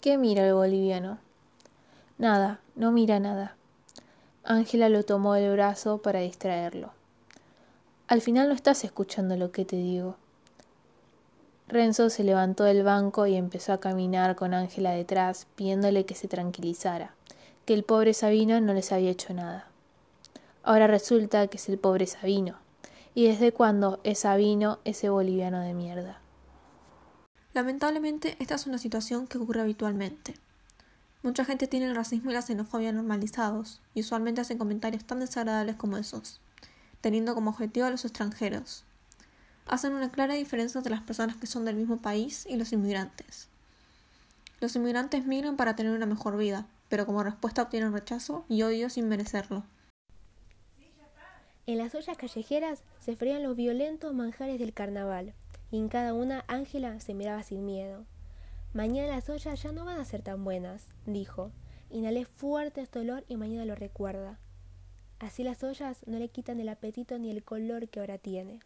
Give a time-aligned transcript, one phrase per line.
[0.00, 1.18] ¿Qué mira el boliviano?
[2.18, 3.56] Nada, no mira nada.
[4.44, 6.92] Ángela lo tomó del brazo para distraerlo.
[8.06, 10.14] Al final no estás escuchando lo que te digo.
[11.66, 16.28] Renzo se levantó del banco y empezó a caminar con Ángela detrás, pidiéndole que se
[16.28, 17.14] tranquilizara,
[17.72, 19.68] el pobre Sabino no les había hecho nada.
[20.62, 22.56] Ahora resulta que es el pobre Sabino.
[23.14, 26.20] ¿Y desde cuándo es Sabino ese boliviano de mierda?
[27.52, 30.34] Lamentablemente, esta es una situación que ocurre habitualmente.
[31.22, 35.76] Mucha gente tiene el racismo y la xenofobia normalizados, y usualmente hacen comentarios tan desagradables
[35.76, 36.40] como esos,
[37.00, 38.84] teniendo como objetivo a los extranjeros.
[39.66, 43.48] Hacen una clara diferencia entre las personas que son del mismo país y los inmigrantes.
[44.60, 48.90] Los inmigrantes migran para tener una mejor vida, pero como respuesta obtienen rechazo y odio
[48.90, 49.64] sin merecerlo.
[51.66, 55.32] En las ollas callejeras se frían los violentos manjares del carnaval,
[55.70, 58.04] y en cada una Ángela se miraba sin miedo.
[58.74, 61.52] Mañana las ollas ya no van a ser tan buenas, dijo.
[61.90, 64.38] Inhalé fuerte este olor y mañana lo recuerda.
[65.20, 68.60] Así las ollas no le quitan el apetito ni el color que ahora tiene.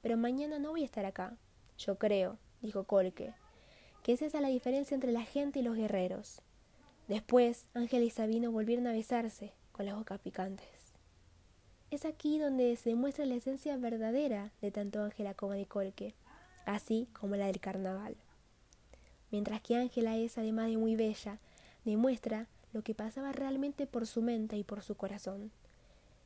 [0.00, 1.36] Pero mañana no voy a estar acá.
[1.78, 3.34] Yo creo, dijo Colque,
[4.02, 6.40] que es esa la diferencia entre la gente y los guerreros.
[7.12, 10.66] Después, Ángela y Sabino volvieron a besarse, con las bocas picantes.
[11.90, 16.14] Es aquí donde se demuestra la esencia verdadera de tanto Ángela como de Colque
[16.64, 18.16] así como la del carnaval.
[19.30, 21.36] Mientras que Ángela es, además de muy bella,
[21.84, 25.50] demuestra lo que pasaba realmente por su mente y por su corazón.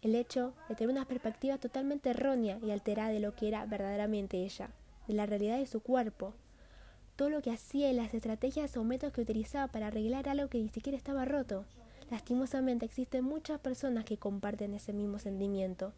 [0.00, 4.38] El hecho de tener una perspectiva totalmente errónea y alterada de lo que era verdaderamente
[4.38, 4.70] ella,
[5.08, 6.32] de la realidad de su cuerpo,
[7.20, 10.56] todo lo que hacía y las estrategias o métodos que utilizaba para arreglar algo que
[10.56, 11.66] ni siquiera estaba roto.
[12.10, 15.92] Lastimosamente existen muchas personas que comparten ese mismo sentimiento,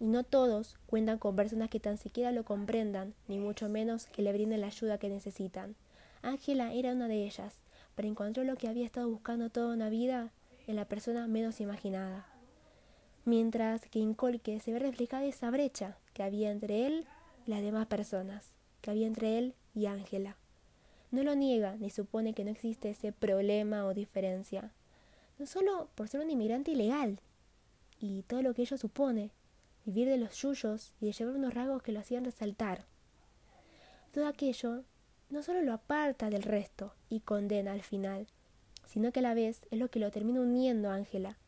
[0.00, 4.20] y no todos cuentan con personas que tan siquiera lo comprendan, ni mucho menos que
[4.20, 5.76] le brinden la ayuda que necesitan.
[6.20, 7.54] Ángela era una de ellas,
[7.94, 10.30] pero encontró lo que había estado buscando toda una vida
[10.66, 12.26] en la persona menos imaginada.
[13.24, 17.06] Mientras que en Colque se ve reflejada esa brecha que había entre él
[17.46, 18.50] y las demás personas,
[18.82, 20.36] que había entre él y Ángela.
[21.16, 24.70] No lo niega ni supone que no existe ese problema o diferencia,
[25.38, 27.20] no solo por ser un inmigrante ilegal
[27.98, 29.30] y todo lo que ello supone,
[29.86, 32.84] vivir de los yuyos y de llevar unos rasgos que lo hacían resaltar.
[34.12, 34.84] Todo aquello
[35.30, 38.26] no solo lo aparta del resto y condena al final,
[38.84, 41.38] sino que a la vez es lo que lo termina uniendo a Ángela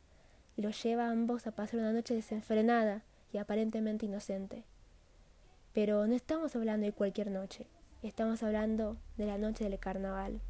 [0.56, 3.02] y lo lleva a ambos a pasar una noche desenfrenada
[3.34, 4.64] y aparentemente inocente.
[5.74, 7.66] Pero no estamos hablando de cualquier noche,
[8.02, 10.40] estamos hablando de la noche del carnaval.